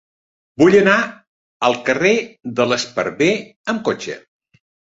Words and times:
Vull 0.61 0.77
anar 0.77 0.95
al 1.67 1.77
carrer 1.91 2.15
de 2.61 2.69
l'Esparver 2.73 3.31
amb 3.77 3.87
cotxe. 3.93 4.21